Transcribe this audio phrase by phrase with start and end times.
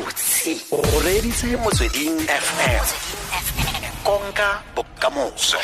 [0.00, 2.84] gabotse o reditse motsweding fm
[4.04, 5.58] konka bokamoso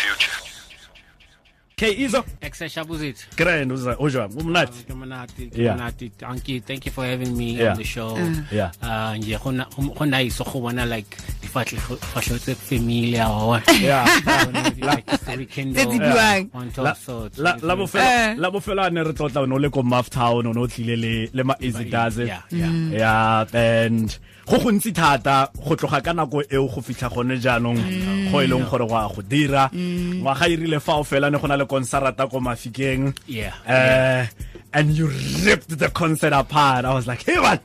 [1.78, 2.24] Okay, Izo.
[2.40, 3.36] Exeshabuzit.
[3.36, 4.30] Grand, uza ojwang.
[4.40, 4.84] Umnati.
[4.88, 5.74] Kumanati, Yeah.
[5.76, 6.10] kumanati.
[6.18, 7.72] Thank you, thank you for having me Yeah.
[7.72, 8.16] on the show.
[8.50, 8.70] Yeah.
[8.82, 11.98] Uh, nje go na- go na iso go bona like difatlhego
[12.38, 14.06] tse familiar wa Yeah.
[14.80, 16.48] like the weekend Tse di buang.
[16.54, 18.34] on La top so it's- la la it's- bofelo Eh.
[18.38, 20.66] la bofelo a ne re tlotla o ne o le ko Maftown o ne o
[20.66, 22.28] tlile le le ma Easy Does it.
[22.28, 22.72] Yeah, yeah.
[22.90, 28.40] Yeah, and go gontsi thata go tloga ka nako eo go fitlha gone jaanong go
[28.40, 29.70] e leng gore go a go dira.
[29.72, 33.16] Ngwaga e rile fa o fela ne go na le konsarata ko mafikeng.
[33.26, 33.54] Yeah.
[33.66, 34.26] uh,
[34.72, 35.08] and you
[35.44, 36.84] ripped the concert apart.
[36.84, 37.60] I was like hey man.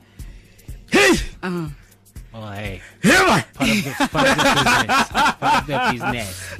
[0.90, 1.14] Hey.
[2.34, 2.82] Oh hey.
[3.02, 3.44] Hey man.
[3.54, 5.10] Part of the part of the business.
[5.40, 6.58] Part of the business.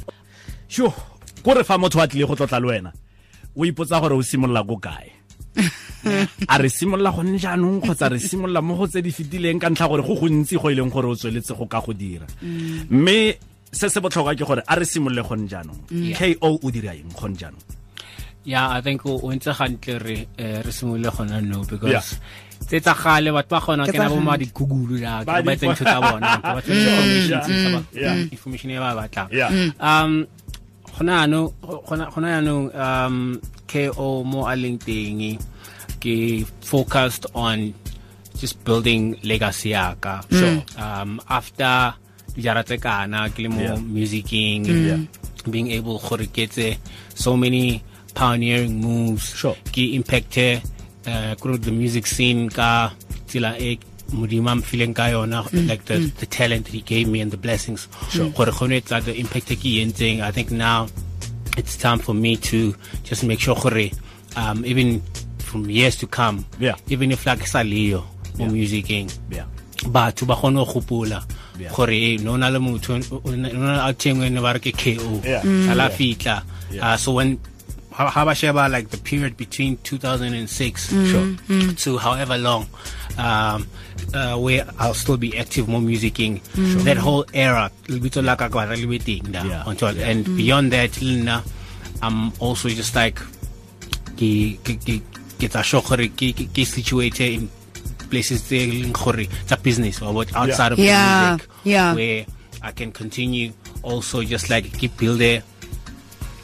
[0.68, 0.94] Sure.
[1.44, 2.94] Ko re fa motho a tlile go tlotla le wena
[3.58, 5.12] o ipotsa gore o simolola ko kae
[6.54, 9.88] a re simolola gone jaanong kgotsa re simolola mo go tse di fetileng ka ntlha
[9.88, 12.26] gore go gontsi go e leng gore o tsweletse go ka go dira.
[12.42, 13.36] Mme
[13.72, 15.82] se se botlhokwa ke gore a re simolole gone jaanong.
[16.18, 17.64] Ko o dira eng gone jaanong?
[18.44, 22.02] Yeah i think o o ntse gantle re eh, re simolole gona no Yeah.
[22.66, 25.98] tse tsa gale batho ba kgona ke na bo ma di-google la Ba ntho tsa
[26.02, 29.30] bona ba information information e ba batlang.
[29.82, 30.12] Um
[30.98, 31.54] gona ano
[31.88, 33.16] gona gona yanong um
[33.72, 35.40] KO mo a leng teng
[36.04, 37.72] ke focused on
[38.40, 40.60] just building legacy yaka Sure.
[40.78, 41.94] um after
[42.36, 43.78] dijara tse kana ke le mo Yeah.
[43.80, 45.02] musicing Yeah.
[45.48, 46.78] being able gore ke etse
[47.16, 47.82] so many
[48.14, 49.56] pioneering moves Sure.
[49.72, 50.62] ke impacte
[51.08, 52.92] uh, the music scene ka
[53.28, 53.78] tsela e
[54.12, 57.38] modimo a mfileng ka yona like the, the talent that he gave me and the
[57.40, 57.88] blessings
[58.36, 60.88] gore kgone etsa the impact e ke entseng i think now
[61.62, 62.74] it's time for me to
[63.08, 63.92] just make sure gore
[64.36, 65.02] um, even
[65.48, 66.76] from years to come Yeah.
[66.90, 68.02] even if like sa leo
[68.38, 69.46] mo musicing yeah
[69.96, 71.22] batho ba kgone go gopola
[71.62, 71.70] Yeah.
[71.76, 74.54] gore eh, no na le motho o- o na- o na a tengwe ne ba
[74.56, 75.44] re ke ko Yeah.
[75.68, 77.36] sala fitla Uh, so when
[77.92, 81.36] how, ha ba sheba like the period between 2006 Sure.
[81.76, 82.64] to however long
[83.22, 83.68] um,
[84.18, 86.42] uh, where I'll still be active more musicing
[86.84, 89.64] that whole era lebitso la ka kwa re le be teng da Yeah.
[90.10, 90.90] and beyond that
[92.02, 93.22] I'm also just like
[94.18, 97.50] ke ke ke situated in
[98.10, 99.26] places e gore
[99.62, 101.94] business or what outside of Yeah, music yeah.
[101.94, 102.26] where
[102.62, 105.42] I can continue also just like keep building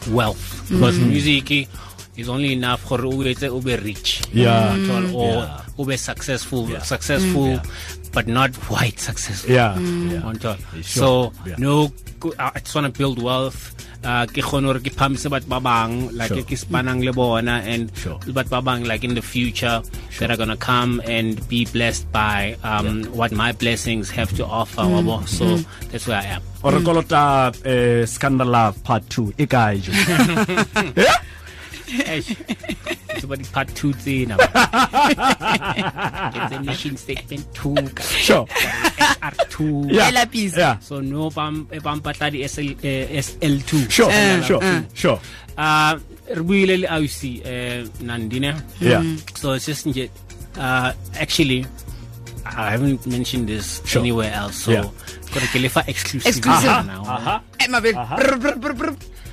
[0.09, 0.39] wealth.
[0.69, 1.67] Because music
[2.17, 4.73] is only enough for ube ube rich Yeah.
[4.73, 5.61] at all, or Yeah.
[5.79, 7.59] ube successful successful
[8.13, 10.39] but not white successful yeah yeah on.
[10.39, 10.57] Sure.
[10.81, 11.55] So Yeah.
[11.59, 11.91] no,
[12.39, 13.73] I just want to build wealth.
[14.07, 16.43] Uh, ke kgone gore ke phamise batho ba bang like Sure.
[16.49, 18.17] ke spanang le bona and Sure.
[18.37, 19.81] batho ba bang like in the future
[20.19, 24.81] that are gonna come and be blessed by um, what my blessings have to offer
[24.93, 25.17] wabo.
[25.27, 25.57] so
[25.91, 27.23] that's where I am o re kolota
[27.65, 29.91] eh, Skhanda Love part 2 e kae jo
[31.87, 32.35] Eish.
[33.15, 34.35] It's about the part two tsena.
[36.35, 38.45] It's a mission statement two sure.
[38.47, 40.07] SR2 yeah.
[40.11, 40.55] Ela peace.
[40.57, 40.77] yeah.
[40.79, 44.81] So no bam e bam patla di SL, eh, SL2 sure Eh, sure eh.
[44.93, 45.19] sure.
[45.57, 45.97] Uh
[46.29, 49.01] re buile le ausi eh nandine yeah.
[49.33, 50.09] So it's just nje
[50.59, 51.65] uh actually
[52.45, 54.01] I haven't mentioned this Sure.
[54.03, 54.85] anywhere else so Yeah.
[55.33, 56.69] kore ke lefa exclusive Exclusive.
[56.69, 57.03] Aha, now.
[57.03, 57.35] aha.
[57.59, 57.67] Eh,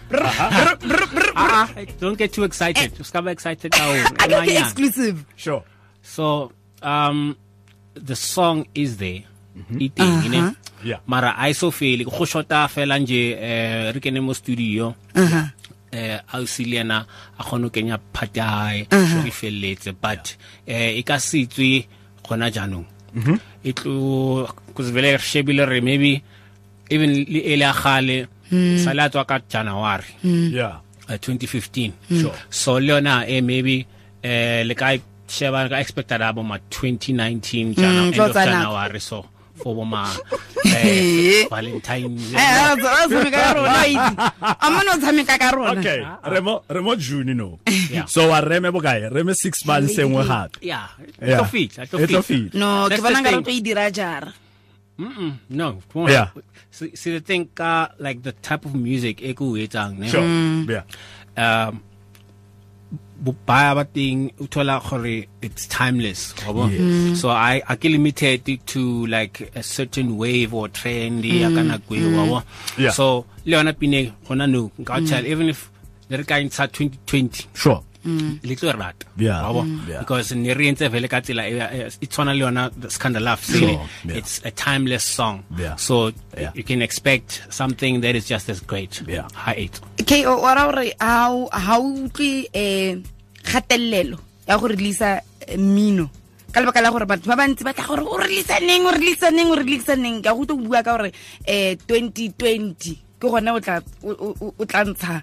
[0.09, 0.22] brr,
[1.37, 1.69] Ah, ah,
[2.00, 2.94] don't get too excited.
[2.97, 3.91] Just come excited now.
[4.19, 5.25] I don't get exclusive.
[5.37, 5.65] sure.
[6.03, 7.37] So um
[7.94, 9.22] the song is there.
[9.72, 10.54] Iteng you know.
[10.84, 10.98] Yeah.
[11.06, 14.94] mara a so fele go shota fela nje eh re kene mo studio.
[15.92, 17.06] Eh ausi le ena
[17.38, 18.86] a kgone go kenya part ya hae
[19.26, 19.92] e felletse.
[20.00, 20.36] But
[20.66, 21.86] eh e ka setswe
[22.22, 22.84] gona jaanong.
[23.65, 26.22] E tlo because vele re shebile re maybe
[26.91, 28.26] even le ele a gale
[28.84, 30.50] sa le tswa ka january mm.
[30.53, 30.78] yeah
[31.09, 32.20] uh, 2015 mm.
[32.20, 32.34] Sure.
[32.50, 33.87] so le yona e maybe
[34.22, 34.97] eh le ka
[35.28, 38.34] sheba ka expected abo ma 2019 jana end tlo of.
[38.34, 39.25] January so
[39.56, 40.04] for bo ma
[40.65, 41.45] Eh.
[41.45, 42.74] eh, Valentine's Eh,
[43.30, 44.16] ka rona itse.
[44.65, 46.00] a mane o tshameka ka rona okay
[46.33, 47.59] remo remo june no
[47.95, 48.07] Yeah.
[48.09, 50.89] so wa reme bokae reme 6 months engwe gape yeah
[51.22, 51.39] Yeah.
[51.39, 52.54] to fit to E fit fit.
[52.54, 54.33] no ke bona ka re tlo e dira jara
[54.99, 56.29] Mm-mm, no Yeah.
[56.71, 60.09] see, see the thing ka like the type of music e ku etsang ne?
[60.09, 60.23] Sure.
[60.23, 60.69] Mm.
[60.71, 60.85] Yeah.
[61.69, 61.83] Um
[63.47, 67.17] baya ba teng o thola gore it's timeless wabo mm.
[67.17, 71.99] so i i ke limited to like a certain wave or trend ya kana kwe
[72.17, 72.43] wabo
[72.77, 72.91] Yeah.
[72.93, 75.09] so le yona pine gona no nka mm.
[75.09, 75.71] tell even if
[76.11, 79.41] le re ka ntsha 2020 sure le tlo e rata Yeah.
[79.48, 79.89] Mm.
[79.89, 80.01] Yeah.
[80.01, 84.16] because ne re entse vele ka tsela e- e e tshwana le yona scandalaf yeah.
[84.18, 85.77] it's a timeless song Yeah.
[85.77, 86.53] so Yeah.
[86.54, 89.28] you can expect something that is just as great Yeah.
[89.34, 93.03] high eight okay wa ra gore how o- ha o utlwe um
[93.45, 94.18] gatelelo
[94.48, 96.09] ya go release eh, mmino
[96.53, 99.24] ka lebaka la gore batho ba bantsi ba tla gore o release neng o release
[99.33, 101.10] neng o release neng ka go to bua ka gore
[101.48, 105.22] um 2020 ke gone o tla o- o o tla ntsha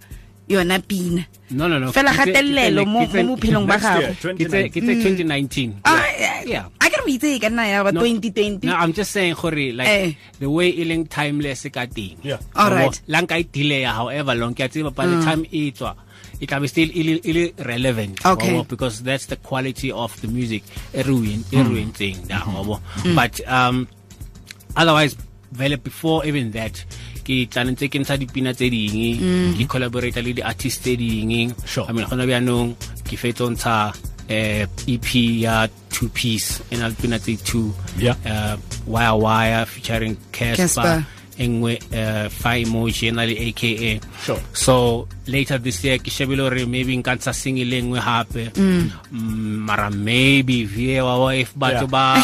[0.51, 1.23] yona pina.
[1.51, 1.91] No no no.
[1.91, 4.71] Fela Ke tse- kgatelelo ke mo mo bophelong ba Next year, gago.
[4.71, 6.03] ke tse- 2019 Ah,
[6.45, 6.65] Yeah.
[6.79, 9.35] a ke re o itse ka nna ya ba No, 2020 No, I'm just saying,
[9.35, 10.11] Khori, like Eh.
[10.39, 12.17] the way e leng timeless ka teng.
[12.23, 12.39] Yeah.
[12.55, 12.99] Alright.
[12.99, 14.53] Yabo, Lang ka e delay however long.
[14.55, 15.95] Ke a tseba by the time e tswa
[16.41, 18.17] it can be still le- e relevant.
[18.25, 18.53] Okay.
[18.57, 20.63] wabo, because that's the quality of the music
[20.95, 22.41] re o en- e re o entseng da
[23.13, 23.87] but um
[24.75, 25.15] otherwise
[25.51, 26.83] vele before even that
[27.31, 31.55] ke tla ntse ke ntsha dipina tse ding ke collaborate le di-artist tse ding.
[31.87, 32.75] I mean gona bjanong
[33.07, 33.95] ke fetso ntsha
[34.27, 35.07] eh, ep
[35.39, 38.15] ya two piece e na been pina tse two Yeah.
[38.27, 41.05] uh, wire wire featuring Casper
[41.43, 44.41] engwe eh, uh, fi emotional aka sure.
[44.53, 49.65] so later this year ke shebile gore maybe nka ntsha single le engwe gape mm,
[49.65, 52.21] mara maybe vie wa wife batho ba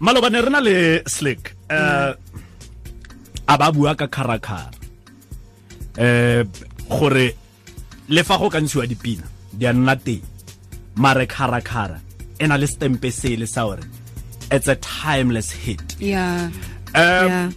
[0.00, 1.54] malobane re na le slick.
[1.70, 2.14] Um
[3.50, 4.70] a ba bua ka kharakara
[5.98, 6.42] um eh,
[6.88, 7.26] gore
[8.08, 10.22] le fa go ka ntshiwa dipina di a nna teng
[10.96, 12.00] mare kharakara
[12.38, 13.84] e na le stempe sele sa gore
[14.50, 15.96] it's a timeless hit.
[16.00, 16.50] Yeah.
[16.94, 17.50] Um yeah.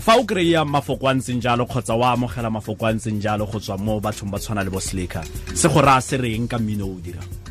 [0.00, 3.58] fa o kry-a mafoko a ntseng jalo kgotsa wa amogela mafoko a ntseng jalo go
[3.58, 5.24] tswa mo bathong ba tshwana le bo slicker
[5.54, 7.43] se go raya se reng ka mmino o o dirang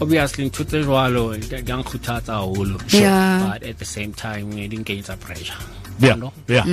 [0.00, 2.78] obviously ntho tse jwalo di di a nkgothatsa haholo.
[2.90, 3.50] Yeah.
[3.52, 5.56] but at the same time di nkenyetsa pressure.
[6.00, 6.16] Yeah.
[6.18, 6.32] No?
[6.48, 6.64] yeah.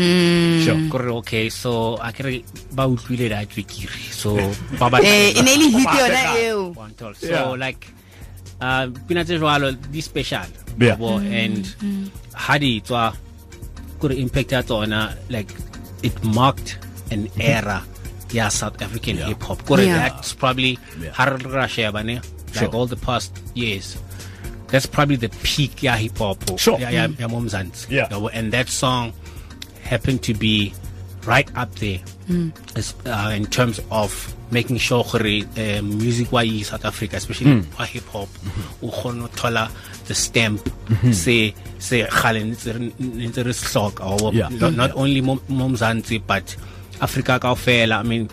[0.65, 0.89] Sure.
[0.89, 2.41] Kore okay so a kere
[2.73, 4.33] ba utlwile da tswekiri so
[4.81, 6.73] ba ba eh e ne le hit yona eo.
[7.13, 7.85] So like
[8.61, 10.47] uh pina tse jwalo di special.
[10.79, 10.95] Yeah.
[10.97, 11.67] Yabo, and
[12.33, 13.13] ha di tswa
[13.99, 15.53] kore impact ya tsona like
[16.01, 16.79] it marked
[17.11, 17.83] an era
[18.33, 19.61] ya South African hip hop.
[19.69, 20.09] Kore Yeah.
[20.09, 21.13] that's probably Yeah.
[21.13, 22.17] har ra sheba ne
[22.53, 22.67] Sure.
[22.67, 23.97] like all the past years
[24.67, 26.79] that's probably the peak ya hip hop Sure.
[26.79, 27.89] Yeah, ya, ya Momzansi.
[27.89, 28.07] Yeah.
[28.09, 29.13] Yabo, and that song
[29.83, 30.73] happened to be
[31.25, 31.99] right up there
[32.75, 37.61] as, uh, in terms of making sure gore uh, music why yi South Africa especially
[37.77, 38.29] wa hip hop
[38.81, 39.69] o kgone ho thola
[40.07, 40.59] the stamp
[41.11, 42.91] se se khale ntse re-
[43.27, 44.49] ntse re se or Yeah.
[44.49, 45.67] not, not only mo mo
[46.25, 46.55] but
[47.01, 48.29] Africa kaofela I mean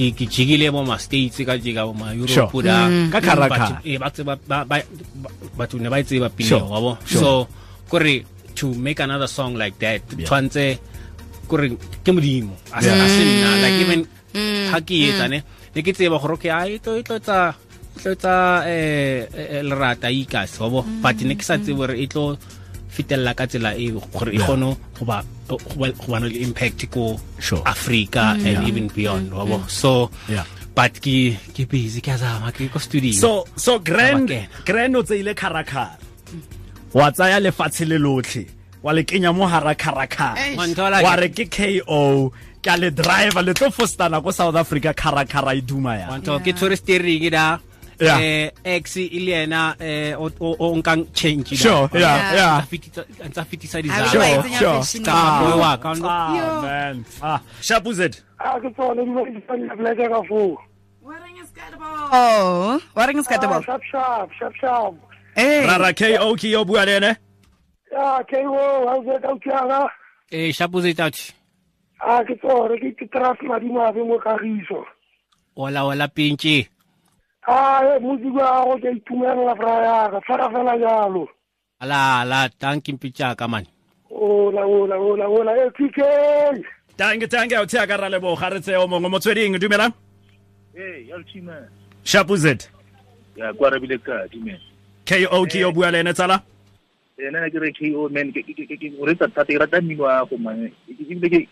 [0.00, 3.84] ke ke jikile mo ma states ka jika mo ma Europe da Ka karaka Batho-
[3.84, 6.64] eh, ba tseba ba ba ba- batho ne ba e tseba pele Sure.
[6.64, 6.92] wa bo.
[7.04, 7.44] So
[7.84, 8.24] kore
[8.56, 10.80] to make another song like that tshwantse
[11.44, 12.56] kore ke modimo.
[12.72, 14.00] A se a se nna like even
[14.72, 15.44] ha ke etsa ne
[15.76, 17.52] ne ke tseba gore ke a eto tlo e tlo tsa
[17.92, 20.80] e tlo tsa eh eh, lerata ikase wa bo.
[21.04, 22.38] But ne ke sa tsebe gore e tlo
[22.90, 26.26] fitella ka tsela e gore e gone kgone go ba go ba go ba no
[26.26, 27.62] le impact ko Sure.
[27.64, 28.68] Africa and Yeah.
[28.68, 29.30] even beyond.
[29.32, 29.62] Wabo.
[29.62, 29.70] Mm.
[29.70, 30.44] so Yeah.
[30.74, 33.12] but ke ke busy ke zama ke ko studio.
[33.14, 34.28] So so grand
[34.66, 35.96] grand o tseile kharakara
[36.92, 38.46] wa tsaya lefatshe le lotlhe.
[38.82, 40.56] Wa le kenya mo hara kharakara
[41.02, 41.46] Wa re ke
[41.86, 42.32] ko
[42.62, 46.88] ka le driver le tlo fostana ko south africa kharakara e duma ya ke tourist
[46.88, 47.58] ring da
[48.00, 48.22] yeah.
[48.22, 50.56] eh x ile yena eh o, o,
[65.66, 67.16] rara ko ki yo bua lene
[67.96, 68.36] ah ko
[68.88, 69.24] how's it
[72.24, 74.84] ke tsone ke trust madimo mo kagiso
[75.56, 76.68] ola ola pinche
[77.46, 81.28] ae musiku wa gago ke itumelela fra yaka fela fela jalo.
[81.80, 83.66] Ala ala tanki mpitšaka mane.
[84.10, 86.64] Ola ola ola ola e tsikeng
[86.96, 89.08] tanke tanke a o tshea ka raleboga re tseye mongwe.
[89.10, 89.92] Motsweding dumelang?
[90.76, 91.06] Ee,
[92.04, 92.70] Shapuzet
[93.56, 96.42] kwa ko ke yo bua le ene tsala.
[97.18, 98.32] Ena ke re ko man
[99.00, 101.48] o re tsata ke rata mmino wa go mane ebile ke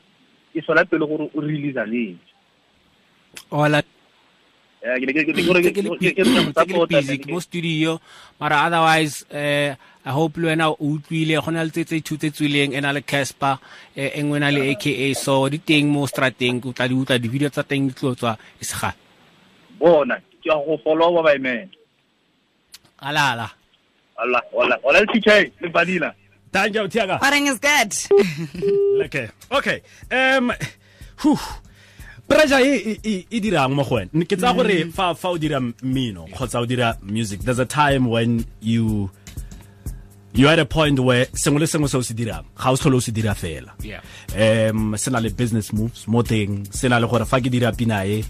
[0.65, 2.19] sola pele gore o release leng
[3.51, 3.83] ola
[4.79, 6.23] Ya ke ke ke ke gore ke ke ke ke
[6.55, 7.99] support busy mo studio
[8.39, 9.75] mara otherwise eh
[10.07, 12.81] i hope le wena o utlwile go na le tse tse thu tse tswileng e
[12.81, 13.59] na le Cassper
[13.99, 17.19] eh, e nngwe na le aka so di teng mo strateng o tla di utlwa
[17.19, 18.95] di-video tsa teng di tlo tswa e segale
[19.83, 20.15] bona.
[20.39, 21.67] Ke go follow ba man.
[23.03, 23.49] ala ala
[24.19, 26.15] Allah wala wala le TJ le vanilla.
[26.55, 27.91] thank you Tiaga Wareng is good.
[29.07, 29.83] okay okay
[30.15, 30.55] um
[31.19, 31.67] whew.
[32.29, 34.25] Pressure e e- e e dirang mo go wena?
[34.29, 38.09] Ke tsa gore fa fa o dira mmino kgotsa o dira music there's a time
[38.09, 39.11] when you
[40.35, 42.83] you at a point where sengwe le sengwe se o se dirang ga o se
[42.85, 43.73] tlhole o se dira fela.
[44.71, 47.73] Um se na le business moves mo teng se na le gore fa ke dira
[47.73, 48.23] pina e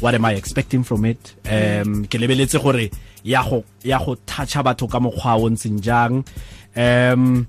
[0.00, 1.34] what am i expecting from it?
[1.46, 2.90] Um ke lebeletse gore
[3.22, 6.24] ya go ya go toucha batho ka mokgwa o ntseng jang.
[6.76, 7.46] Um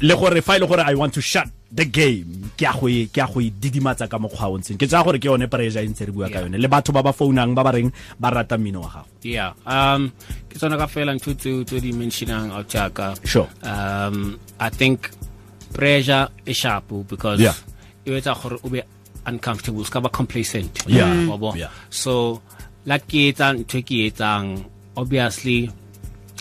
[0.00, 2.88] le gore fa e le gore i want to shut the game ke a go
[2.88, 5.46] e- ke a go e didimatsa ka mokgwa o ntseng ke tsaya gore ke yone
[5.52, 7.92] pressure e ntse re bua ka yone le batho ba ba founang ba ba reng
[8.16, 10.08] ba rata mmino wa gago yeah um
[10.48, 13.44] ke tsona ka fela ntho tseo tse di mentionang out jaaka Sure.
[13.68, 15.12] um i think
[15.76, 17.52] pressure is sharp because Yeah.
[18.08, 18.80] e etsa gore o be
[19.28, 21.04] uncomfortable o ska ba complacent Yeah.
[21.28, 21.36] Mm.
[21.36, 21.52] bo?
[21.52, 21.68] Yeah.
[21.92, 22.40] so
[22.88, 24.64] like ke etsa ntho e ke etsang
[24.96, 25.68] obviously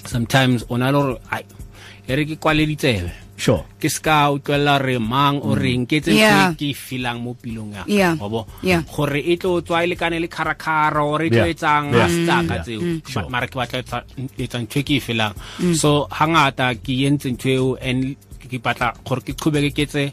[0.07, 1.19] sometimes o na le gore
[2.07, 6.11] e re ke kwale ditsebe sure ke ska utlwela re mang o reng ke tse
[6.57, 8.13] ke e feelang mo pilong ya Yeah.
[8.17, 8.41] wa bo
[8.89, 11.53] gore e tlo tswa e lekane le kharakara o e tlo Yeah.
[11.53, 12.09] etsang Yeah.
[12.09, 12.81] tsaka staka tseo
[13.29, 13.97] mara ke batla etsa
[14.41, 15.33] etsa ntho e ke e feelang
[15.77, 18.17] so hangata ke yentse ntho eo and
[18.49, 20.03] ke batla gore ke qhubeke ke tse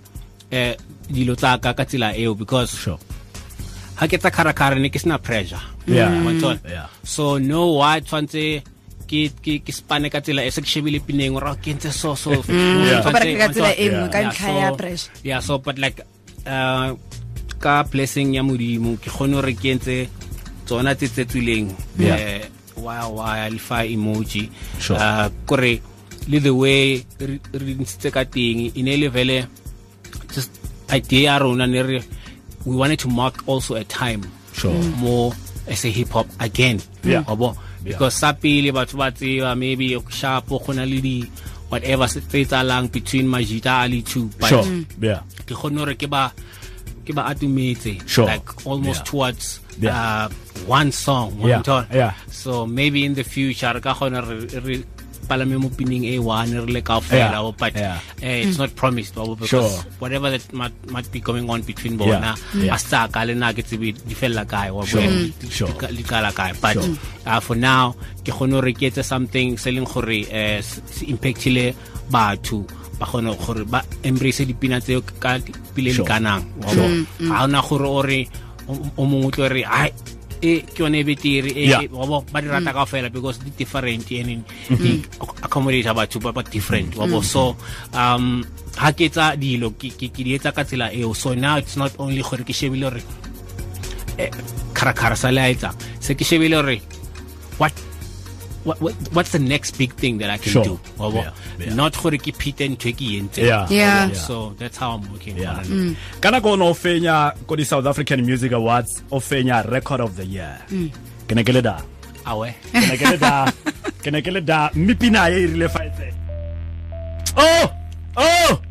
[0.52, 0.76] eh
[1.09, 3.00] dilo tsa ka ka tsela eo because sure
[3.97, 6.09] ha ke tsa kharakara ne ke sena pressure Yeah.
[6.12, 6.40] mm.
[6.64, 6.88] Yeah.
[7.04, 8.61] so no why tshwantse
[9.05, 12.15] ke ke ke spane ka tsela e se ke shebile pineng ora ke ntse so
[12.17, 13.05] so Yeah.
[13.05, 15.11] Go bereka ka tsela nngwe ka Yeah, ntlha ya so- pressure.
[15.23, 16.01] yeah so but like
[16.49, 16.97] uh
[17.61, 19.97] ka blessing ya modimo ke kgone gore ke entse
[20.69, 21.69] tsona tse tse tswileng
[22.01, 22.17] Yeah.
[22.17, 22.43] eh,
[22.81, 24.49] wa wa lifa emoji
[24.83, 24.99] Sure.
[24.99, 25.81] uh kore
[26.29, 29.45] le the way re re ntshitse ka teng e ne le vele
[30.33, 30.51] just
[30.93, 31.99] idea rona ne re
[32.65, 34.25] we wanted to mark also a time
[34.57, 34.73] Sure.
[35.01, 35.33] more
[35.69, 37.25] as a hip hop again Yeah.
[37.85, 41.23] Because sa pele batho ba tseba maybe sharp go na le di
[41.69, 44.64] whatever se tse tsalang between majita a le two but sure
[45.00, 46.33] yeah ke kgone gore ke ba
[47.05, 48.26] ke ba atumetse Sure.
[48.26, 49.11] like almost Yeah.
[49.11, 49.91] towards Yeah.
[49.91, 50.29] uh,
[50.67, 51.85] one song one Yeah.
[51.93, 52.12] Yeah.
[52.31, 54.23] so maybe in the future re ka kgona
[54.64, 54.85] re
[55.25, 57.52] palame mo pining a one re le kaofela Yeah.
[57.59, 57.99] but Yeah.
[58.23, 59.85] eh, it's not promised wabo, because Sure.
[59.99, 62.07] whatever that might, might be going on between Yeah.
[62.07, 62.75] bona Yeah.
[62.75, 65.02] a saka le nna ke tsebe di fella kae wa Sure.
[65.02, 65.73] bo Sure.
[65.93, 66.97] di kala kae but Sure.
[67.26, 71.02] uh, for now ke kgone gore ke etse something se leng gore eh, se se
[71.11, 71.75] impactile
[72.11, 72.64] batho
[72.99, 75.38] ba kgone gore ba embrace dipina tseo ka
[75.75, 76.04] pile Sure.
[76.07, 76.85] lekanang wa bo
[77.28, 78.21] ga ona gore ore
[78.69, 79.90] o- o mongwe o tlo re ai
[80.45, 81.83] e ke yone e betere e Yeah.
[81.85, 85.01] e- wa bo ba di rata ka fela because di different and di
[85.41, 87.25] accommodate batho ba ba different wabo.
[87.25, 87.57] So
[87.97, 88.45] um
[88.77, 91.17] ha ke tsa dilo ke di etsa ka tsela eo.
[91.17, 93.03] So now it's not only gore ke shebile gore
[94.75, 95.71] kharakara sa le a laetsa
[96.01, 96.79] se ke shebile gore
[97.59, 97.73] what
[98.64, 100.64] what, what what's the next big thing that I can Sure.
[100.64, 101.21] do wa bo?
[101.21, 101.75] Yeah, yeah.
[101.75, 103.21] not gore ke phete ntho ke e.
[103.37, 103.68] Yeah.
[103.71, 104.09] Yeah.
[104.09, 104.12] Yeah.
[104.12, 105.56] so that's how I'm working Yeah.
[105.56, 105.68] on it.
[105.68, 105.97] Mm.
[106.21, 107.16] ka nako o ne o fenya
[107.47, 110.88] ko di south african music awards o fenya record of the year mm.
[111.28, 111.76] ke ne ke le da
[112.26, 113.35] awe ke ne ke le da
[114.04, 115.28] ke ne ke le da mme pina
[115.68, 115.85] fa
[117.37, 117.66] oh
[118.16, 118.63] oh oh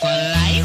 [0.00, 0.64] for life.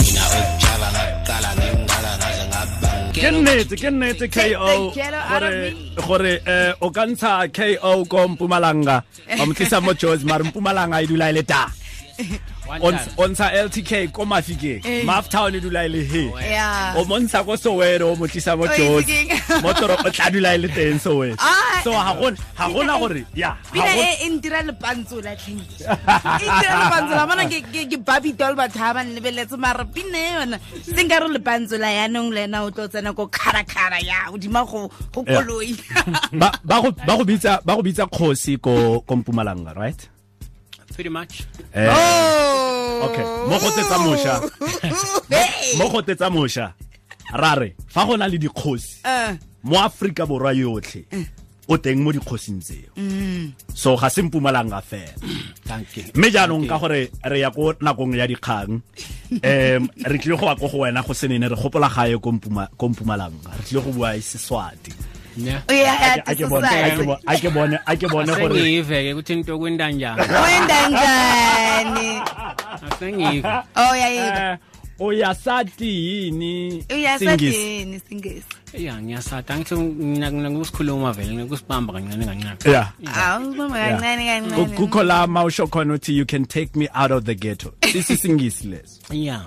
[0.00, 3.12] Mina ukujala ngaqala ngingqala ngaze ngabanga.
[3.12, 4.54] ke nnetse ke nnetse ko the
[4.96, 8.96] ghetto out of gore eh o ka ntsha ko ko mpumalanga
[9.38, 11.42] wa mo tlisa mo jos mare mpumalanga e dula e le
[13.18, 16.24] o ntsha ltk ko mafikeng maf maftown e dula e le he.
[16.40, 16.94] Yeah.
[16.96, 19.28] o montsha ko soweto o mo tlisa mo Oh, jos Mafikeng.
[19.62, 21.36] mo toropo tla dula e le teng soweto.
[21.42, 25.34] Ah, so ha gona ha gona gore ya ha gona- e ntira ntira lepantso la
[25.36, 29.56] tlhing e ntira lepantso la mana ke ke- ke babi dol ba thaba ba lebeletse
[29.58, 33.12] mara pina e yona se nka re lepantso la ya nong lena o tlo tsena
[33.12, 35.76] ko kharakara ya o dima go go koloi.
[36.32, 40.08] Ba ba go ba go bitsa ba go bitsa khosi ko kompumalanga right
[40.94, 41.44] pretty much.
[41.74, 41.88] Eh.
[41.90, 43.08] Oh.
[43.10, 43.24] okay.
[43.48, 44.34] Mo go tsetsa mosha
[45.78, 46.74] mo go tetsa
[47.32, 51.04] ra re fa go na le dikgosi Eh, mo aforika borwa yotlhe
[51.68, 52.92] o teng mo dikgosing tseo.
[53.74, 55.14] So ga se mpumalanga fela.
[55.64, 56.04] Thank you.
[56.14, 58.82] Mme jaanong ka gore re ya ko nakong ya dikgang
[59.32, 62.68] um re tlile go wa ko go wena go senene re gopola gae ko Mpuma-
[62.76, 64.92] ko mpumalanga re tlile go bua seswati
[65.68, 70.22] uyayathi oh, ake bone goreasengiyiveke kuthi into kwenta njani?
[70.22, 72.22] Kwenta njani?
[72.90, 73.48] Asengive.
[73.76, 73.94] Oh
[74.98, 76.94] ya uyasati yini Singisi?
[76.94, 78.46] uyasadini singesi
[78.78, 82.56] ya ngiyasata ngithi ngikusikhuluma vele ngikusibamba kancane kancane.
[82.72, 84.00] Yeah awu ubamba Yeah.
[84.00, 87.34] kancane Ku- kancane kukho la mawusho khona uthi you can take me out of the
[87.34, 87.72] ghetto.
[87.82, 88.98] Sisisingisi leso.
[89.12, 89.40] Ya.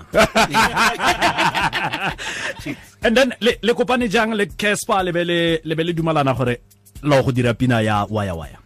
[3.02, 6.34] And then le le kopane jang le Cassper le be le le be le dumalana
[6.36, 6.58] gore
[7.02, 8.58] lo go dira pina ya waya waya?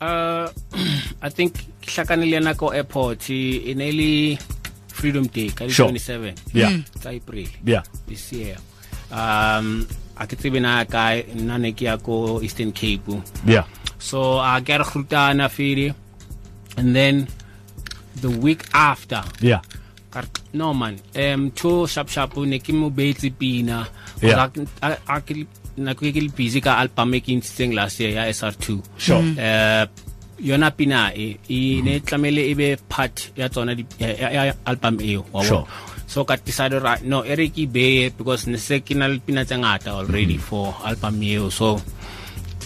[0.00, 0.48] Uh
[1.22, 4.38] i think ke hlakanile nako airport e ne le
[5.02, 5.90] freedom day ka di Sure.
[5.90, 6.78] 27 Yeah.
[7.02, 7.82] tsa april yeah.
[8.06, 8.56] This year.
[9.10, 9.82] Um
[10.16, 13.10] a ke tsebe na kae nna ne ke ya ko eastern cape.
[13.42, 13.66] Yeah.
[13.98, 15.90] So a ke re grutana fele
[16.78, 17.26] and then
[18.22, 19.60] the week after yeah.
[20.54, 23.88] no man um to sharp sharp ne ke mo beetse pina.
[24.22, 24.46] Yeah.
[24.82, 25.44] a a ke
[25.76, 28.66] nako ke le busy ka album e ke ntshitseng last year ya SR2
[29.00, 29.24] Sure.
[29.40, 29.84] eh
[30.40, 35.42] yona pina e e ne tlamele e be part ya tsona ya, album eo wa
[35.44, 35.66] Sure.
[36.06, 39.18] so ka decide ra no e re ke beye because ne se ke na le
[39.20, 41.80] pina tse ngata already for album eo so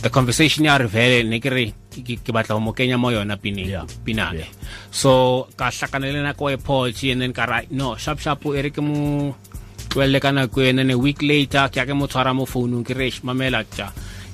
[0.03, 3.37] the conversation ya re vele ne ke re ke batla go mo kenya mo yona
[3.41, 3.85] pineng Yeah.
[4.05, 4.51] pinane Yeah.
[4.91, 8.61] so ka hlakana le nako e pochi and then ka ra no sharp sharp e
[8.63, 9.33] re ke mo
[9.89, 12.93] tlohelle ka nako ene ne week later ke ya ke mo tshwara mo founung ke
[12.93, 13.89] re "Eish, mamela tja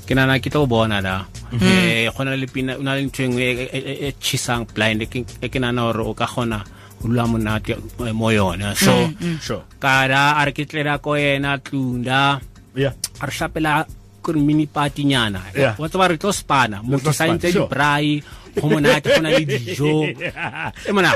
[0.06, 1.25] ke nana ke tlo o bona da
[1.61, 5.06] eh gona le pina una le ntho e e- e- e- e chisang blind e
[5.06, 6.59] ke e ke nana gore o ka kgona
[7.02, 8.75] go dula monate eh, mo yona.
[8.75, 9.11] So
[9.42, 9.62] sure.
[9.82, 12.40] ka ra a re ke tlela ko ena tlunda.
[12.75, 12.94] Yeah.
[13.21, 13.87] A re hlapela
[14.23, 15.42] kore mini party nyana
[15.78, 16.82] wa tseba re tlo spana.
[16.82, 17.66] Motho santse sure.
[17.66, 18.23] di-brai
[18.54, 19.92] go monate go na le dijo.
[20.88, 21.11] E mona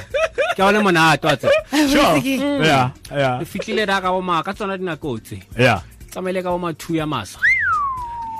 [0.54, 1.54] ke a o le monate wa tseba.
[1.92, 2.18] Sure.
[2.18, 3.38] Yeah yeah.
[3.38, 5.80] Re fitlhile ra ka boma ka tsona dinako tse yeah.
[6.10, 7.38] Tsamaile ka boma two ya masa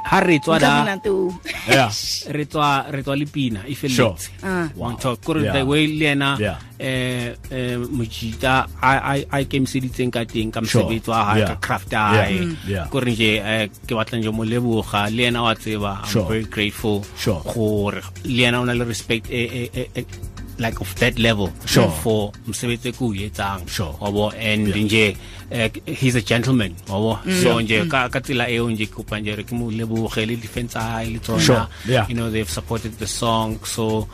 [0.06, 0.86] ha re tswa da
[2.36, 4.68] re tswa re tswa le pina e felletse Ah.
[4.78, 5.52] one talk kore Yeah.
[5.52, 6.58] the way le ena Yeah.
[6.78, 12.02] eh eh mojita a ikemiseditseng ka teng ka mosebetsi wa hae ka craft ya
[12.66, 12.86] Yeah.
[12.86, 12.88] hae.
[12.90, 17.02] Kore nje eh ke batla nje mo leboga le ena wa tseba i'm very grateful
[17.18, 17.42] Sure.
[17.44, 20.02] gore le ena o na le respect e e e- e
[20.58, 21.90] like of that level Sure.
[22.02, 23.92] for mosebetsi ku ke o etsang Sure.
[24.00, 24.84] wabo and yeah.
[24.84, 25.04] nje
[25.52, 27.42] uh, he's a gentleman wabo mm.
[27.42, 30.36] so nje ka ka tsela eo nje ke kopa nje re ke mo leboge le
[30.36, 31.38] defense a le Sure.
[31.38, 32.08] tsona Yeah.
[32.08, 34.08] you know they've supported the song so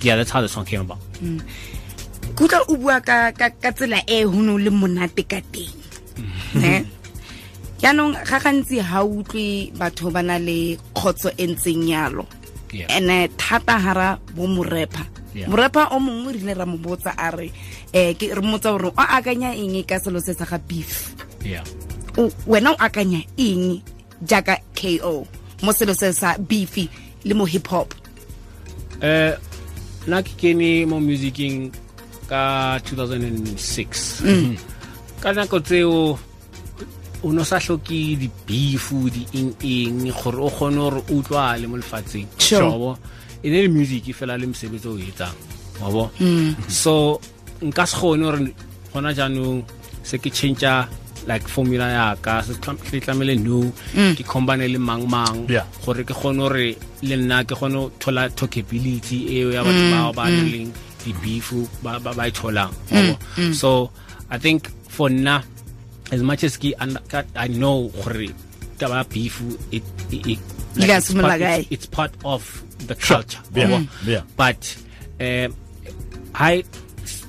[0.00, 0.98] yeah that's how the song came about
[2.34, 5.70] kutlwa o bua ka ka tsela e ho no le monate ka teng
[6.56, 6.84] ne
[7.84, 12.24] yaanong ga gantsi ha utlwe batho ba na le kgotso e ntseng yalo
[12.74, 12.90] Yeah.
[12.90, 15.23] and thata hara bo morepa Yeah.
[15.48, 17.50] Morepa o mongwe re ile ra mo botsa a re
[17.94, 21.14] um re mmotsa gore o akanya eng ka selo se sa ga beef?
[22.46, 23.82] Wena o akanya eng
[24.22, 25.26] jaaka ko
[25.62, 26.88] mo selo se sa beefy
[27.24, 27.94] le mo hip hop
[29.02, 29.32] um
[30.04, 31.72] nna ke kene mo musicing
[32.28, 34.60] ka 2006
[35.22, 36.18] ka nako tseo
[37.24, 42.28] o no sa hloke di-beefu di-eng-eng gore o kgone gore o utlwale mo lefatsheng.
[42.36, 43.00] Sure.
[43.44, 43.48] Wabo?
[43.48, 45.34] e ne le music fela le mosebetsi o o etsang
[45.80, 46.54] wabo mm.
[46.68, 47.20] so
[47.62, 48.54] nka se kgone gore
[48.92, 49.62] gona jaanong
[50.02, 50.88] se ke changea
[51.28, 54.14] like formula yaka se tlam- se tlamele no mm.
[54.16, 55.64] ke combine le mang mang Yeah.
[55.84, 59.92] gore ke kgone gore le nna ke kgone go thola talkability eo ya batho mm.
[59.92, 60.70] bao ba nang leng
[61.04, 63.14] di-beefu ba ba- ba e tholang wabo?
[63.52, 63.90] so
[64.30, 65.42] i think for nna
[66.12, 68.28] as much as ke under- ka- i know gore
[68.80, 70.40] taba ya beef it, it, it,
[70.74, 71.60] Di ka it's, simolola part, kae?
[71.60, 72.40] it's, it's part of
[72.86, 73.66] the culture Yeah.
[73.68, 73.88] wabo?
[74.06, 74.22] Yeah.
[74.36, 74.76] but
[75.20, 75.48] uh,
[76.34, 76.64] I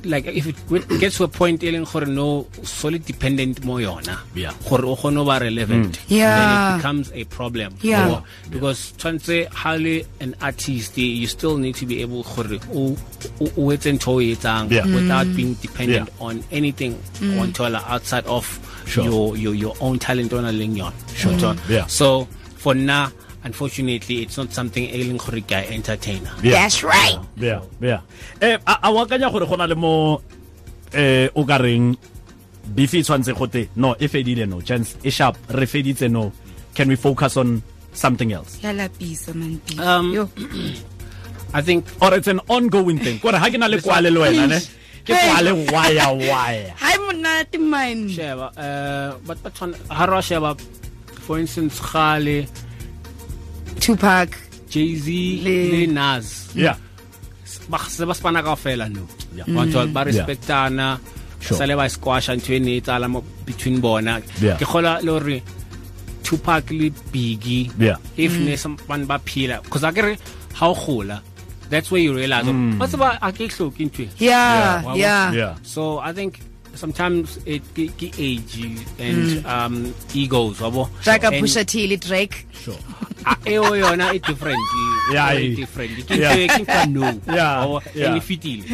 [0.06, 4.20] like if it gets to a point e leng gore no solely dependent mo yona
[4.36, 4.54] Yeah.
[4.70, 6.38] gore o kgone ba relevant Yeah.
[6.38, 8.08] then it becomes a problem Yeah.
[8.08, 8.24] Yabo?
[8.52, 12.96] because tshwantse hale an artist you still need to be able gore o
[13.42, 16.26] o- o etse ntho o etsang without being dependent Yeah.
[16.28, 16.94] on anything
[17.40, 18.46] on tola outside of
[18.86, 19.04] Sure.
[19.06, 21.34] your your your own talent on a leng yon sure
[21.68, 21.88] Yeah.
[21.88, 23.10] so for now
[23.46, 26.34] unfortunately it's not something e leng gore ke entertainer.
[26.42, 26.60] Yeah.
[26.66, 27.18] that's right.
[27.38, 28.02] Yeah yeah.
[28.42, 30.20] Eh a a wa kanya gore go na le mo
[30.92, 31.96] eh o ka reng
[32.74, 34.60] beef e tshwantse gote no e fedile no.
[34.62, 35.38] Chance e sharp.
[35.54, 36.32] Re feditse no.
[36.74, 37.62] Can we focus on
[37.94, 38.60] something else?
[38.66, 40.28] Ya lapisa manpi Um, yo.
[41.54, 43.20] I think or it's an ongoing thing.
[43.22, 44.60] Kore ha ke na le kwale le wena ne?
[45.06, 45.30] Ke Hey.
[45.30, 48.10] kwale waya waya hai monate man.
[48.10, 49.54] Sheba uh but but
[49.88, 50.58] ha ra sheba
[51.26, 52.50] for instance Khale
[53.80, 54.30] tupac
[54.70, 55.08] Jay-Z
[55.44, 56.50] Le- le Nas.
[56.56, 56.78] Yeah.
[57.70, 59.46] Ba se ba spana ka fela no Yeah.
[59.48, 61.00] batho ba respectana
[61.40, 61.58] Sure.
[61.58, 64.22] sale ba squasha ntho e ne tsala mo between bona.
[64.42, 64.58] Yeah.
[64.58, 65.38] ke kgola le hore
[66.24, 67.98] Tupac le Biggie Yeah.
[68.18, 70.18] if ne someone ba phila because akere
[70.56, 71.22] ha o gola
[71.70, 72.46] that's where you realize.
[72.46, 72.78] Mm.
[72.80, 75.32] what's about a ke hloki ntho yeah yeah.
[75.34, 75.54] Yeah.
[75.64, 76.40] So i think
[76.76, 78.62] sometimes it ke ke age
[79.00, 82.78] and um egos wabo jaaka And- pusha t le drake sure
[83.26, 84.62] Ah, eo yona e different
[85.12, 86.36] Yeah, very e- different ke Yeah.
[86.38, 87.06] ntho ke ntho ya no
[87.40, 88.06] Yeah, Wabo, yeah.
[88.14, 88.22] and e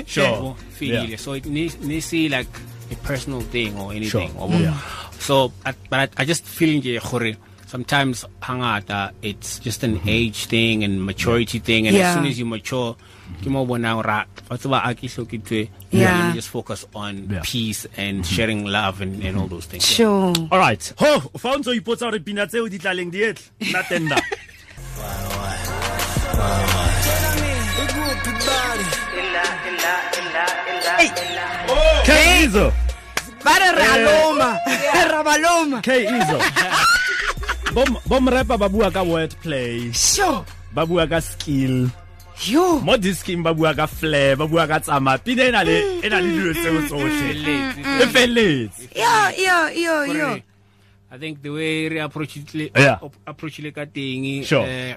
[0.04, 0.28] Sure.
[0.28, 2.52] Wabo, fitile so it needs needs to like
[2.92, 4.42] a personal thing or anything Sure.
[4.42, 4.60] wabo.
[4.60, 4.76] Yeah.
[5.24, 7.32] so I- but I, I just feel nje gore
[7.72, 12.10] sometimes hangata it's just an age thing and maturity thing and Yeah.
[12.10, 12.96] as soon as you mature
[13.42, 16.36] ke mo bonang ra wa tseba a ke hloke ntho e, Yeah.
[16.36, 17.40] just focus on Yeah.
[17.48, 19.88] peace and sharing love and, and all those things.
[19.88, 20.36] Sure.
[20.52, 20.84] All right.
[21.00, 21.12] Ho!
[21.40, 24.18] Fa o ntse o ipotsa gore pina tseo di tlaleng di etle nna tenda.
[32.06, 32.10] K
[32.44, 32.72] Izo
[33.44, 34.04] ba re re a Eh.
[34.06, 34.50] loma
[35.12, 35.82] ra ba loma.
[35.82, 36.38] K Izo
[37.74, 39.92] bom bom rapper ba bua ka word play.
[39.96, 40.44] Sure
[40.76, 41.88] ba bua ka skill.
[42.42, 42.82] Yo!
[42.82, 46.08] Mo disking ba bua ka flair ba bua ka tsama pina e na le e
[46.10, 47.56] na le dilo tseo tsotlhe
[48.02, 50.44] e feletse yo yo yo yo Gore,
[51.12, 52.98] I think the way re approach it Yeah.
[53.28, 54.66] approach le ka teng Sure.
[54.66, 54.96] eh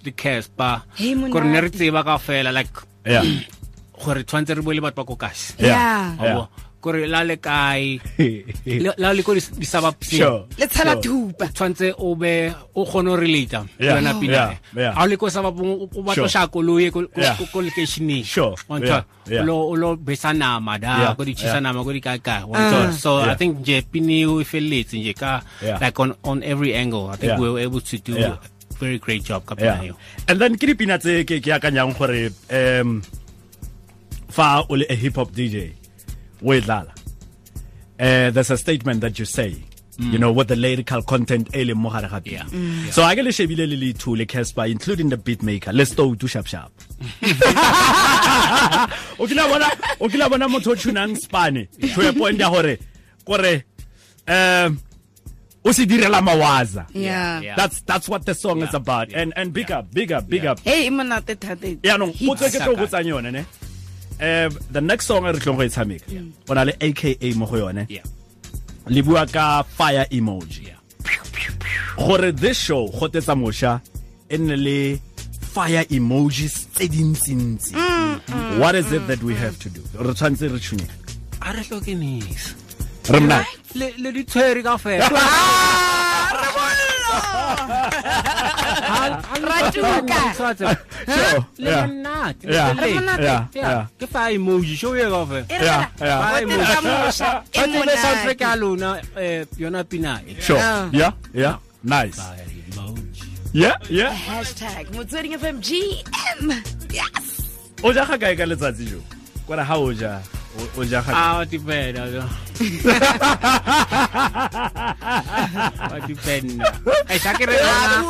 [0.00, 0.86] the Casper.
[0.94, 1.32] Hey, monate.
[1.34, 2.70] gore ne re tseba ka fela like
[3.04, 3.26] yeah.
[4.00, 6.14] gore tshwantse re bole batho ba ko kasi Yeah.
[6.16, 6.46] yeah.
[6.80, 7.98] Gore la le kae
[8.84, 11.02] le- la le ko dis- disabapseng sure le tshela sure.
[11.02, 13.98] thupa tshwantse o be o kgone o relata Yeah.
[13.98, 14.54] yona pina Yeah.
[14.76, 14.92] Yeah.
[14.94, 16.28] a o le ko sabapong o- o batlo Sure.
[16.30, 17.34] sha koloi ko ko- Yeah.
[17.36, 18.54] ko- ko locationeng Sure.
[18.68, 19.02] Wa ntshwa?
[19.26, 19.32] Yeah.
[19.34, 19.42] Yeah.
[19.42, 21.14] o lo o lo besa nama da Yeah.
[21.18, 21.66] ko di chisa Yeah.
[21.66, 22.92] nama ko di kae kae wa ntshwa?
[22.94, 23.32] so Yeah.
[23.32, 25.82] i think nje pini o e felletse nje ka Yeah.
[25.82, 27.40] like on on every angle i think Yeah.
[27.42, 28.38] we were able to do Yeah.
[28.38, 29.94] a very great job ka pina yeah eo
[30.30, 33.02] and then ke dipina tse ke ke akanyang gore um
[34.30, 35.72] fa o le a hip hop dj
[36.44, 36.92] o e dlala
[38.00, 39.56] uh, there's a statement that you say
[40.00, 42.90] you know what the lyrical content e leng mo gare ga pina Yeah.
[42.96, 45.92] so a ke le shebile le le two le Cassper including the beat maker let's
[45.94, 46.70] go to sharp sharp
[49.18, 49.68] o kila bona
[50.00, 52.78] o kila bona motho o tunang spane to a point ya gore
[53.26, 53.64] kore
[54.28, 54.78] um
[55.64, 56.86] o se direla mawaza.
[56.94, 57.40] Yeah.
[57.40, 57.56] Yeah.
[57.56, 58.76] that's that's what the song is Yeah.
[58.76, 59.12] about.
[59.12, 60.60] And and big up big up big up.
[60.60, 62.28] Hey e monate thate yaanong Hits.
[62.30, 63.44] potso e ke tlo botsang yone ne
[64.20, 66.06] um the next song e re tlong go e tshameka
[66.48, 67.86] o na le aka mo go yone.
[68.88, 70.74] Le bua ka fire emoji.
[71.96, 73.80] Gore this show go tetsa mošwa
[74.30, 74.98] e nne le
[75.52, 77.74] fire emojis tse dintsintsi.
[77.74, 78.58] Mm, mm, mm-hmm.
[78.60, 79.82] What is it mm, that we have to do?
[79.94, 80.88] Re tshwanetse re tshunye
[81.42, 81.94] a re hloke
[83.10, 83.44] re mna.
[83.74, 85.08] Le le di tshwere ka fela
[89.42, 90.22] Ratuka.
[90.36, 91.44] Sure.
[91.58, 91.86] le Yeah.
[91.86, 92.74] monate le Yeah.
[92.74, 92.94] felletse.
[92.94, 93.20] monate.
[93.22, 93.44] Yeah.
[93.54, 93.68] Yeah.
[93.70, 93.86] Yeah.
[94.00, 96.18] ke fa emoji show ye ka fela Yeah, yeah.
[96.22, 99.02] Fire O tetsa mošwa e Tshwantse le soundtrack monate.
[99.16, 100.88] ya eh, yona pina sure Yeah.
[100.92, 102.20] yeah yeah nice
[103.52, 106.52] yeah yeah hashtag motsweding fm gm
[106.92, 107.26] yes
[107.82, 109.00] o ja ga kae ka letsatsi jo
[109.46, 110.20] kore ha o ja
[110.76, 112.24] O, ya Ah, otipena, no.
[115.94, 116.64] otipena.
[117.08, 118.02] Esa que rena.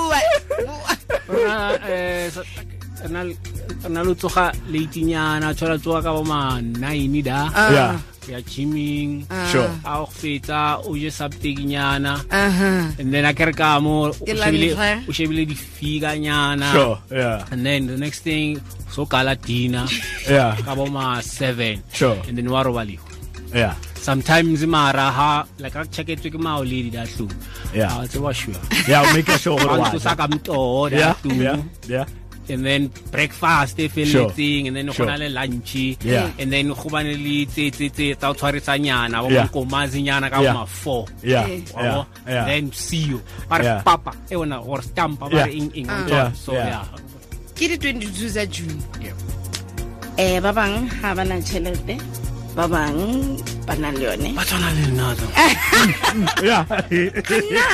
[1.29, 2.31] Una eh.
[3.03, 3.23] Kana
[3.83, 6.59] kana lutsoga leitinyana tshola tsoga ka boma
[7.23, 7.47] da.
[7.71, 7.87] ya,
[8.27, 9.23] ya chiming
[9.53, 9.71] sure.
[9.87, 12.19] A feta o je subtake nyana
[12.99, 15.13] and then a kere ka mo o
[15.55, 16.19] figa
[17.53, 18.59] and then the next thing
[18.91, 19.87] so kala dinner
[20.31, 22.17] yeah ka bo ma seven Sure.
[22.29, 23.05] and then wa robaliwa
[23.55, 27.29] yeah sometimes mara ha like a checketswe ke maoledi da hlu
[27.75, 27.93] Yeah.
[28.01, 28.57] a tseba sure
[28.89, 30.17] yeah o make sure gore wa ntlosa ja.
[30.17, 32.07] ka mtoho da yeah hlu yeah yeah
[32.49, 36.33] and then breakfast e felletseng and then go na le lunch Yeah.
[36.41, 39.45] and then go bane le tse tse tse tsa o tshwarisanyana ba Yeah.
[39.53, 41.45] mokomazinyana ka ma 4 yeah
[41.77, 43.21] Wa yeah then see you
[43.53, 43.85] re Yeah.
[43.85, 46.33] papa e ona or stampa ba eng eng on Yeah.
[46.33, 46.37] top.
[46.41, 46.89] so Yeah.
[47.59, 48.79] Ke di 22 tsa june.
[49.03, 49.19] Yeah.
[50.19, 51.95] eh ba bang ga ba na tšhelete
[52.59, 52.99] ba bang
[53.67, 54.31] ba na le yone.
[54.35, 55.07] Ba tshwana le nna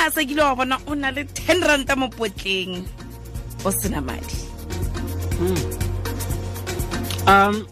[0.05, 2.85] a sa kile wa bona o na le 10 ranta mo potleng.
[3.65, 4.37] O sena madi.
[7.25, 7.65] Um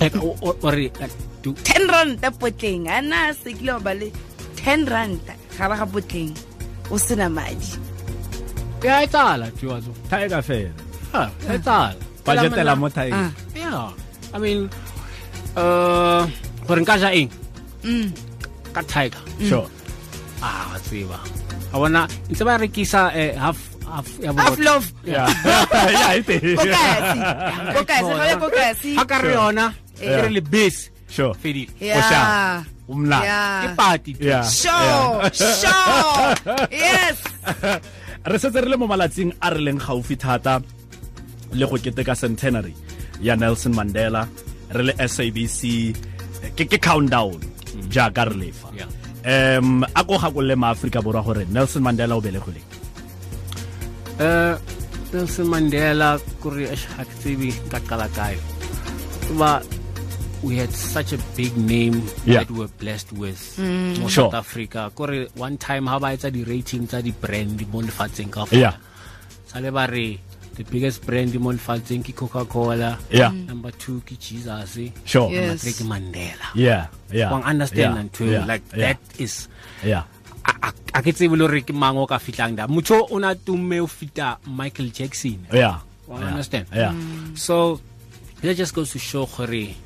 [0.00, 2.88] like like do 10 ranta potleng.
[2.88, 4.08] A na se kile wa ba le
[4.56, 6.32] ten ranta ga ba ga potleng.
[6.92, 7.89] O sena madi
[8.82, 10.72] ya etsala tiwazo tiger fela
[11.12, 13.30] ha etsala budgetela mo tiger Ah.
[13.54, 13.90] yeah
[14.34, 14.70] i mean
[15.56, 16.22] uh
[16.66, 17.28] gore nka ja eng?
[17.84, 18.08] Mm.
[18.72, 19.66] ka tiger sure.
[20.40, 21.18] Ah wa tseba.
[21.72, 25.26] A bona ntse ba rekisa eh, half half ya half love yeah
[25.90, 27.18] yeah ite kokasi.
[27.76, 28.90] Kokasi ga le kokasi.
[28.96, 29.66] Ha ka re yona
[30.00, 31.34] re le base sure.
[31.34, 34.12] Fedile yeah umla ke yeah party.
[34.20, 36.32] Yeah sure sure.
[36.84, 37.16] Yes
[38.24, 40.62] re setse re le mo malatsing a re leng gaufi thata
[41.52, 42.74] le go keteka centenary
[43.20, 44.28] ya nelson mandela
[44.76, 45.60] re le sabc
[46.56, 47.40] ke ke countdown
[47.88, 48.68] jaaka re lefa.
[49.20, 52.68] Um a ko gakolole maaforika borwa gore nelson mandela o belegoleng
[54.20, 54.56] um
[55.10, 58.38] Nelson Mandela kuri ashaktivi kakalakayo.
[59.34, 59.66] But
[60.42, 62.40] we had such a big name Yeah.
[62.44, 64.00] that we were blessed with mm.
[64.00, 64.32] mo Sure.
[64.32, 64.88] South Africa.
[64.94, 68.76] Kuri one time ha ba etsa di rating tsa di brand mo lefatsheng ka Yeah.
[69.46, 70.16] Sale ba re
[70.56, 72.96] the biggest brand mo lefatsheng ke Coca-Cola.
[73.12, 73.30] Yeah.
[73.32, 73.52] Mm.
[73.52, 74.80] Number 2 ke Jesus.
[75.04, 75.52] sure Yeah.
[75.52, 76.48] Number 3 ke Mandela.
[76.56, 78.00] yeah yeah Wang understand yeah.
[78.00, 78.44] and too yeah.
[78.48, 78.94] like yeah.
[78.94, 79.48] that is
[79.84, 80.04] yeah
[80.46, 83.14] a a- a ke tsebe le gore ke mang o ka fitlang da motho o
[83.20, 86.26] na tumme o fita michael jackson yeah Well, yeah.
[86.26, 86.64] I understand.
[86.74, 87.36] yeah mm.
[87.38, 87.78] so
[88.40, 89.76] that just goes to show gore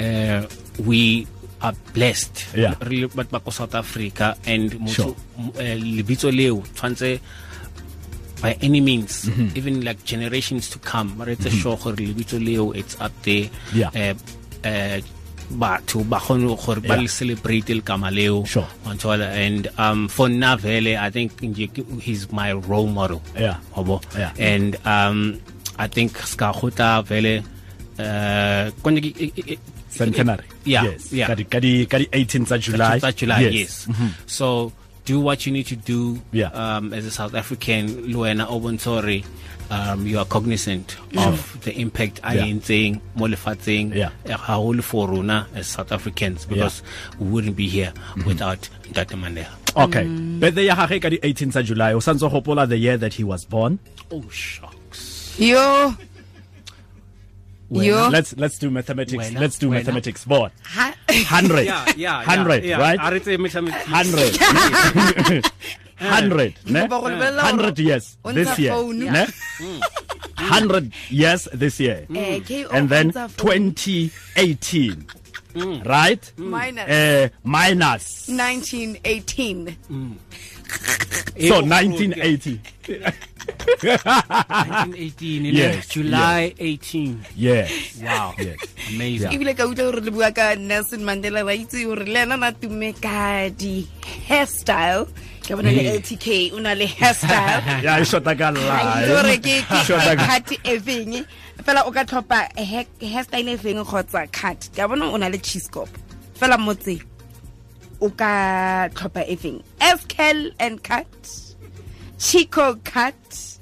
[0.00, 0.42] uh,
[0.86, 1.26] we
[1.60, 2.74] are blessed Yeah.
[2.80, 5.16] re le ba ko south africa and motho
[5.58, 7.20] eh, lebitso leo tshwanetse
[8.42, 9.56] by any means Mm-hmm.
[9.56, 13.90] even like generations to come re etse sure gore lebitso leo it's up there Yeah.
[13.94, 14.14] Eh,
[14.62, 15.00] eh,
[15.50, 18.66] batho ba kgone gore ba le celebrate le kama leo Sure.
[19.46, 21.32] and um for nna vele i think
[22.02, 23.56] he's my role model Yeah.
[23.74, 24.02] Wabo.
[24.18, 24.32] Yeah.
[24.38, 25.40] and um
[25.78, 27.42] i think ska gota vele
[27.98, 28.70] uh
[29.96, 31.28] e- e- e- centenary Yeah, yes yeah.
[31.28, 34.10] ka di- ka di ka di 18 tsa july July, July yes, Mm -hmm.
[34.26, 34.72] so
[35.06, 36.50] do what you need to do Yeah.
[36.52, 39.22] um, as a South African Luena Obontori
[39.70, 42.50] um, you are cognizant of the impact I Yeah.
[42.50, 44.10] am saying mo Yeah.
[44.26, 47.18] eh, haholo for rona as South Africans because yeah.
[47.22, 48.26] we wouldn't be here mm -hmm.
[48.26, 49.16] without Dr.
[49.16, 50.40] Mandela okay mm.
[50.40, 53.14] birthday ya gage ka di 18 tsa july o santse go gopola the year that
[53.14, 53.78] he was born
[54.10, 55.92] oh shucks yo
[57.70, 58.08] yo.
[58.08, 59.84] Let's let's do mathematics Wena, let's do wena.
[59.84, 62.98] mathematics born Ha- 100 yeah yeah 100 yeah, right?
[62.98, 63.10] Yeah.
[63.10, 63.86] Aretse mathematics.
[63.90, 65.44] 100
[66.00, 66.80] 100 ne?
[66.80, 69.26] Ke kopa go lebelela gore 100 years this year ne?
[70.38, 72.06] 100 years this year.
[72.70, 73.72] And then o ntsha phone.
[73.74, 75.06] 2018
[75.54, 75.86] mm.
[75.86, 76.32] right?
[76.36, 76.88] Minus.
[76.88, 78.28] uh, minus.
[78.28, 80.14] 1918 mm.
[81.48, 82.60] So Eh, 1980
[83.76, 87.70] 1918 Yes, July 18 yes
[88.02, 88.56] wow yes.
[88.90, 89.30] amazing.
[89.32, 92.52] Ebile ka utlwa gore le bua ka nelson mandela ba itse gore le ena na
[92.52, 93.86] tume ka di
[94.28, 95.06] hairstyle
[95.46, 97.84] ka bona le ltk o na le hairstyle.
[97.84, 101.24] Ya e shota ka gore ke ke cut e feng.
[101.64, 104.58] Fela o ka tlhopa hair- hairstyle e feng kgotsa cut.
[104.74, 105.88] Ka bona o na le cheese cop
[106.40, 107.00] fela motse
[108.00, 111.08] o ka tlhopha efeng fcal and cut
[112.18, 113.58] chico cut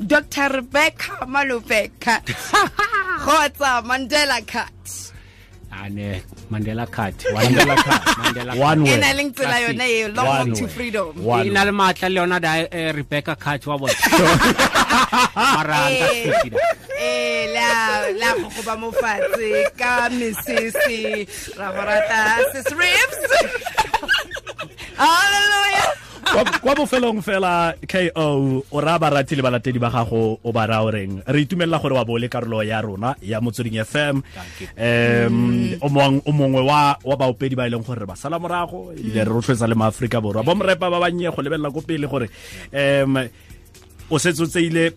[0.00, 2.24] dr rebecca malope cut
[3.22, 4.72] kgotsa mandela cut.
[5.72, 8.02] Ane Mandela cut Mandela cut.
[8.22, 11.12] Mandela one e na leng tsela yona e long walk to freedom.
[11.18, 13.92] E na le maatla le yona da eh, Rebecca cut wa bona.
[15.36, 16.40] Eh.
[16.98, 21.28] eh la la go ba mo fatshe ka mesese.
[21.58, 22.20] Ra go rata
[22.52, 22.70] sis
[26.26, 30.82] Kwa- kwa bofelong fela ko o ra barati le balatedi ba gago o ba ra
[30.82, 34.20] oreng re itumelela gore wa bo le karolo ya rona ya motsweding fm
[34.76, 38.38] um o mong- o mongwe wa wa baopedi ba e leng gore re ba sala
[38.38, 40.42] morago ile re rotloetsa le maaforika borwa.
[40.42, 42.28] Bomrepa ba bannye go lebelela ko pele gore
[42.74, 43.16] um
[44.10, 44.92] o setse o tseile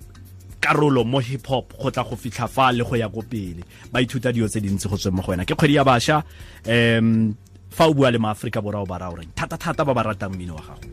[0.60, 3.64] karolo mo hip hop go tla go fitlha fa le go ya ko pele.
[3.94, 5.46] Ba ithuta dio tse dintsi go tswe mo go wena.
[5.46, 6.24] Ke kgwedi ya bašwa.
[6.68, 7.36] Um
[7.70, 10.56] fa o bua le maaforika borwa o ba ra oreng thata-thata ba ba ratang mmino
[10.58, 10.88] wa gago.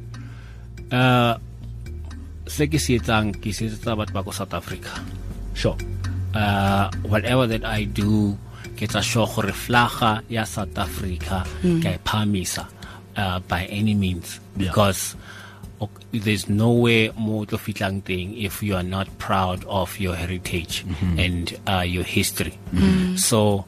[0.93, 1.35] Uh
[2.47, 4.95] se ke se etsang ke se etsetsa batho ba ko south africa.
[5.55, 5.77] Sure.
[6.35, 8.37] Uh whatever that i do
[8.77, 12.69] ke tsa sure gore flaga ya south africa ke a e phamisa
[13.17, 14.39] uh, by any means.
[14.57, 14.69] Yeah.
[14.69, 15.17] because
[15.81, 20.85] ok- there's nowhere more to fitlang thing if you are not proud of your heritage
[21.17, 22.57] and uh, your history.
[23.17, 23.65] So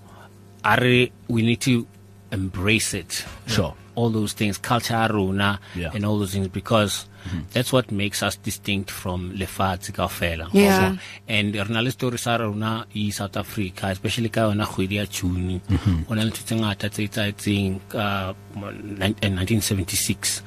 [0.64, 1.84] are we need to
[2.32, 3.24] embrace it.
[3.46, 3.74] Sure.
[3.98, 5.90] all those things culture ya rona Yeah.
[5.92, 7.06] and all those things because
[7.52, 10.46] that's what makes us distinct from lefatshe kaofela.
[10.54, 10.94] Yeah.
[11.26, 15.06] and re na le story sa rona i south africa especially ka yona kgwedi ya
[15.06, 15.60] june.
[16.08, 20.42] O na le ntho tse ngata tse etsaetseng ka mo- nine- eh, 1976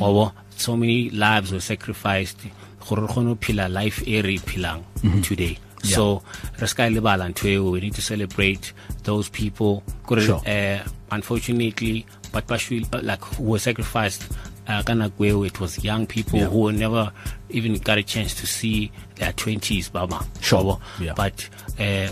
[0.00, 2.38] obo so many lives were sacrificed.
[2.88, 4.82] Gore re kgone go life e re e phelang
[5.22, 5.58] today.
[5.82, 6.22] So
[6.58, 7.70] re ska lebala ntho eo.
[7.70, 9.82] We need to celebrate those people.
[10.08, 10.40] Sure.
[10.48, 10.80] uh,
[11.14, 14.26] unfortunately but bashwi like who were sacrificed
[14.66, 14.94] uh, ka
[15.44, 16.48] it was young people Yeah.
[16.48, 17.12] who never
[17.50, 20.80] even got a chance to see their 20s ba bang Sure.
[21.00, 21.12] Yeah.
[21.14, 21.36] but
[21.78, 22.08] uh,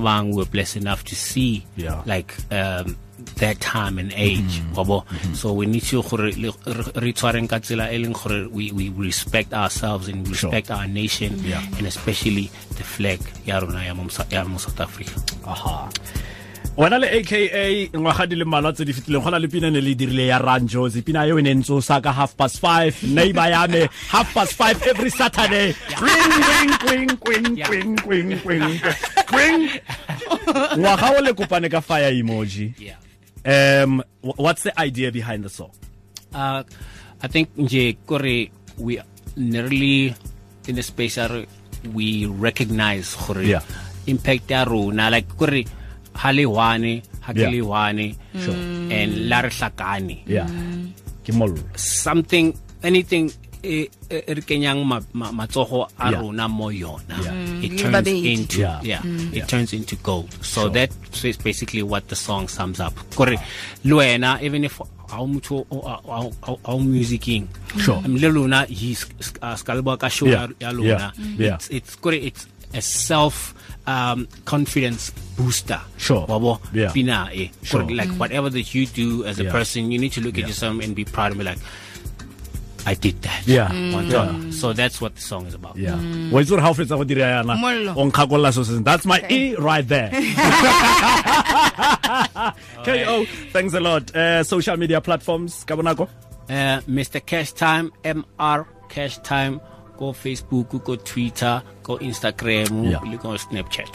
[0.00, 2.02] bang were blessed enough to see Yeah.
[2.06, 2.96] like um,
[3.36, 4.74] their time and age Mm-hmm.
[4.78, 5.04] wabo
[5.36, 8.88] so we need to gore le- re- re tshwareng ka tsela leng gore we, we
[8.96, 10.48] respect ourselves and we Sure.
[10.48, 11.60] respect our nation Yeah.
[11.76, 12.48] and especially
[12.78, 15.90] the flag ya rona ya mo ya mo south africa aha
[16.76, 19.80] wena le aka ngwaga di le mmalwa tse di fetileng go na le pina ne
[19.80, 22.56] le dirile ya Run Jozi pina eo e ne ntse o sa ka half past
[22.60, 25.74] five neighbor ya me half past five every saturday.
[25.92, 28.80] Quing quing quing quing quing quing quing
[29.28, 29.60] quing
[30.80, 32.72] ngwaga o le kopane ka fire emoji.
[32.80, 32.96] Yeah.
[33.44, 35.72] Um what's the idea behind the song?
[36.32, 36.62] Uh,
[37.20, 39.00] I think nje kore we
[39.36, 40.14] nearly
[40.66, 41.44] in a space are
[41.92, 43.60] we recognize gore Yeah.
[44.06, 45.10] impact ya rona.
[45.10, 45.64] Like kore
[46.14, 48.54] ha le one ha ke le one Sure.
[48.90, 50.46] and la re hlakane yeah
[51.24, 53.30] ke mollo something anything
[53.62, 57.36] e re kenyang ma- ma- matsogo a rona mo yona Yeah.
[57.66, 58.80] it Mm, turns into Yeah.
[58.82, 59.02] yeah,
[59.36, 60.70] it turns into gold so Sure.
[60.70, 60.90] that
[61.24, 63.36] is basically what the song sums up kore
[63.84, 64.80] le wena even if
[65.12, 65.66] how motho
[66.64, 68.00] how musicing Sure.
[68.00, 69.04] um, le lona his
[69.42, 71.12] uh, skalbo ka show ya lona Yeah.
[71.36, 71.54] Yeah.
[71.60, 73.54] it's it's kore it's a self
[73.86, 76.26] um, confidence booster Sure.
[76.28, 76.92] wabo Yeah.
[76.92, 77.82] pina e Sure.
[77.82, 79.52] Kore, like whatever that you do as a Yeah.
[79.52, 80.46] person you need to look at Yeah.
[80.48, 81.58] yourself and be proud and be like
[82.86, 83.42] I did that.
[83.46, 83.68] Yeah.
[83.92, 84.50] One Yeah.
[84.52, 85.76] So that's what the song is about.
[85.76, 85.96] yeah
[86.32, 87.92] wa itse gore ga o fetsa go dira yana Mollo.
[87.96, 88.84] o nkgakolola so se seng.
[88.84, 90.10] that's my e right there
[92.84, 96.08] ko thanks a lot uh, social media platforms ka bonako
[96.50, 97.20] Uh, Mr.
[97.22, 99.60] Cashtime, MR Cashtime,
[100.00, 103.04] ko facebook ko twitter ko instagram yeah.
[103.04, 103.92] le ko snapchat.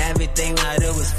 [0.00, 1.12] Everything i do was